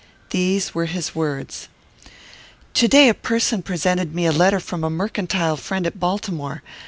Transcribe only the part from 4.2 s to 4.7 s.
a letter